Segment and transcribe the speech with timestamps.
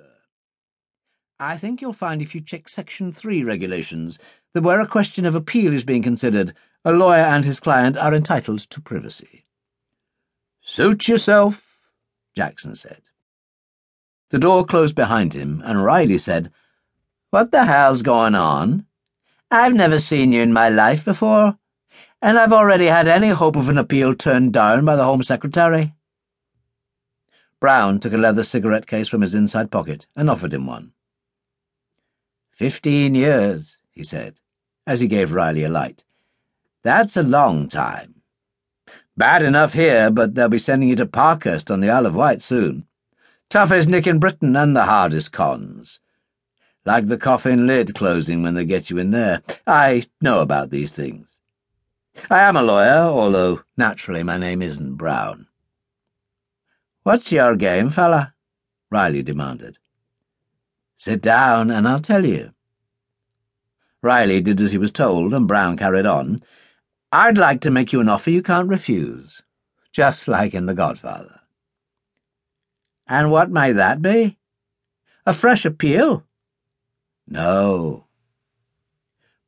[0.00, 0.10] sir.
[1.38, 4.18] I think you'll find if you check Section 3 regulations
[4.54, 8.14] that where a question of appeal is being considered, a lawyer and his client are
[8.14, 9.46] entitled to privacy.
[10.60, 11.78] Suit yourself,
[12.34, 13.02] Jackson said.
[14.30, 16.52] The door closed behind him, and Riley said,
[17.30, 18.86] What the hell's going on?
[19.50, 21.58] I've never seen you in my life before,
[22.22, 25.94] and I've already had any hope of an appeal turned down by the Home Secretary.
[27.60, 30.92] Brown took a leather cigarette case from his inside pocket and offered him one.
[32.50, 34.40] Fifteen years, he said,
[34.86, 36.02] as he gave Riley a light.
[36.82, 38.22] That's a long time.
[39.16, 42.40] Bad enough here, but they'll be sending you to Parkhurst on the Isle of Wight
[42.40, 42.86] soon.
[43.50, 46.00] Toughest nick in Britain and the hardest cons.
[46.86, 49.42] Like the coffin lid closing when they get you in there.
[49.66, 51.38] I know about these things.
[52.30, 55.46] I am a lawyer, although naturally my name isn't Brown.
[57.02, 58.34] What's your game, fella?
[58.90, 59.78] Riley demanded.
[60.98, 62.52] Sit down and I'll tell you.
[64.02, 66.42] Riley did as he was told, and Brown carried on.
[67.10, 69.42] I'd like to make you an offer you can't refuse,
[69.92, 71.40] just like in The Godfather.
[73.06, 74.38] And what may that be?
[75.24, 76.24] A fresh appeal?
[77.26, 78.04] No.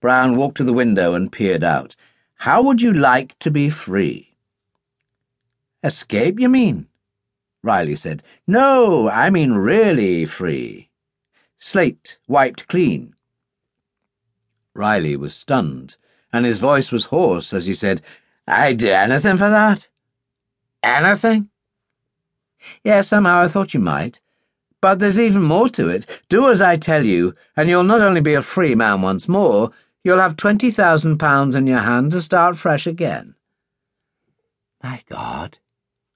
[0.00, 1.96] Brown walked to the window and peered out.
[2.36, 4.34] How would you like to be free?
[5.84, 6.88] Escape, you mean?
[7.62, 8.22] Riley said.
[8.46, 10.90] No, I mean really free
[11.62, 13.14] slate wiped clean.
[14.74, 15.96] Riley was stunned,
[16.32, 18.02] and his voice was hoarse as he said,
[18.48, 19.88] I'd do anything for that.
[20.82, 21.50] Anything?
[22.82, 24.20] Yes, somehow I thought you might.
[24.80, 26.06] But there's even more to it.
[26.28, 29.70] Do as I tell you, and you'll not only be a free man once more,
[30.02, 33.36] you'll have twenty thousand pounds in your hand to start fresh again.
[34.82, 35.58] My God,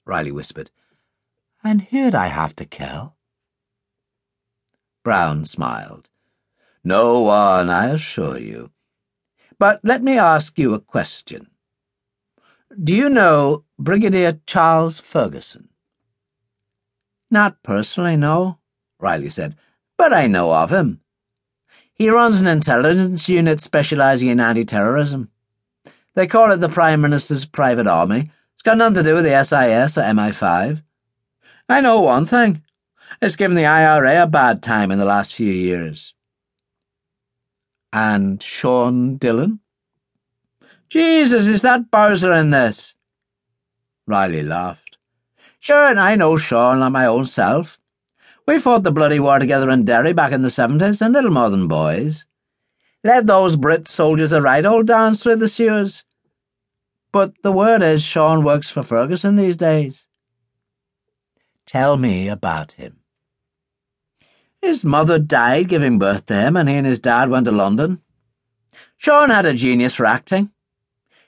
[0.05, 0.71] Riley whispered.
[1.67, 3.17] And who'd I have to kill?
[5.03, 6.09] Brown smiled.
[6.85, 8.71] No one, I assure you.
[9.59, 11.49] But let me ask you a question.
[12.81, 15.71] Do you know Brigadier Charles Ferguson?
[17.33, 18.59] Not personally, no,
[19.01, 19.57] Riley said,
[19.99, 21.01] but I know of him.
[21.93, 25.31] He runs an intelligence unit specializing in anti-terrorism.
[26.15, 28.31] They call it the Prime Minister's private army.
[28.55, 30.85] It's got nothing to do with the SIS or MI5.
[31.69, 32.63] I know one thing.
[33.21, 36.15] It's given the IRA a bad time in the last few years.
[37.93, 39.61] And Sean Dillon?
[40.89, 42.95] Jesus, is that Bowser in this?
[44.07, 44.99] Riley laughed.
[45.59, 47.79] Sure, and I know Sean like my own self.
[48.47, 51.51] We fought the bloody war together in Derry back in the seventies, and little more
[51.51, 52.27] than boys.
[53.03, 56.05] Led those Brit soldiers a right old dance through the sewers.
[57.11, 60.07] But the word is Sean works for Ferguson these days.
[61.67, 63.01] Tell me about him.
[64.63, 68.01] His mother died giving birth to him, and he and his dad went to London.
[68.97, 70.51] Sean had a genius for acting.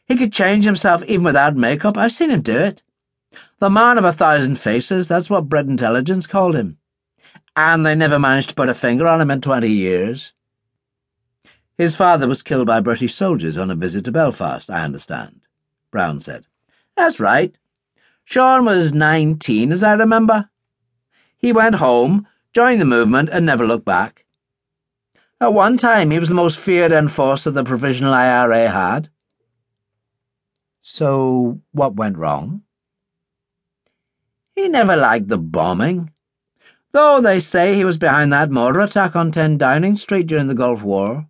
[0.06, 1.97] He could change himself even without makeup.
[1.97, 2.82] I've seen him do it.
[3.59, 6.78] The man of a thousand faces, that's what Brit Intelligence called him.
[7.54, 10.32] And they never managed to put a finger on him in twenty years.
[11.77, 15.43] His father was killed by British soldiers on a visit to Belfast, I understand,
[15.91, 16.47] Brown said.
[16.97, 17.56] That's right.
[18.31, 20.50] Sean was nineteen, as I remember.
[21.39, 24.27] He went home, joined the movement, and never looked back.
[25.41, 29.09] At one time, he was the most feared enforcer the Provisional IRA had.
[30.83, 32.65] So, what went wrong?
[34.55, 36.12] He never liked the bombing.
[36.93, 40.55] Though they say he was behind that mortar attack on 10 Downing Street during the
[40.55, 41.27] Gulf War.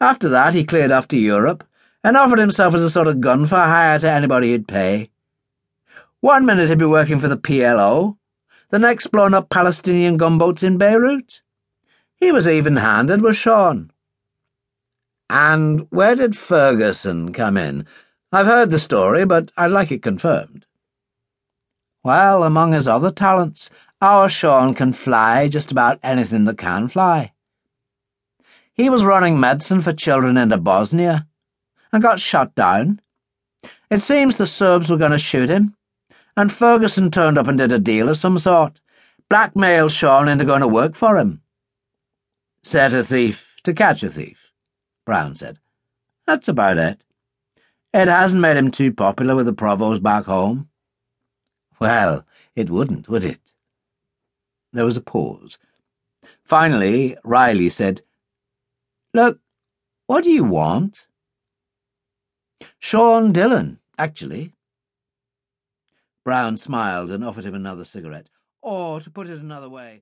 [0.00, 1.62] After that, he cleared off to Europe
[2.02, 5.11] and offered himself as a sort of gun for hire to anybody he'd pay.
[6.22, 8.16] One minute he'd be working for the PLO,
[8.70, 11.42] the next blowing up Palestinian gunboats in Beirut.
[12.14, 13.90] He was even handed with Sean.
[15.28, 17.86] And where did Ferguson come in?
[18.30, 20.64] I've heard the story, but I'd like it confirmed.
[22.04, 23.68] Well, among his other talents,
[24.00, 27.32] our Sean can fly just about anything that can fly.
[28.74, 31.26] He was running medicine for children into Bosnia
[31.92, 33.00] and got shot down.
[33.90, 35.74] It seems the Serbs were going to shoot him,
[36.36, 38.80] and Ferguson turned up and did a deal of some sort.
[39.28, 41.42] Blackmailed Sean into going to work for him.
[42.62, 44.52] Set a thief to catch a thief,
[45.04, 45.58] Brown said.
[46.26, 47.02] That's about it.
[47.92, 50.68] It hasn't made him too popular with the Provos back home.
[51.78, 52.24] Well,
[52.54, 53.40] it wouldn't, would it?
[54.72, 55.58] There was a pause.
[56.44, 58.02] Finally, Riley said,
[59.12, 59.40] Look,
[60.06, 61.06] what do you want?
[62.78, 64.54] Sean Dillon, actually.
[66.24, 68.30] Brown smiled and offered him another cigarette.
[68.62, 70.00] Or, to put it another way,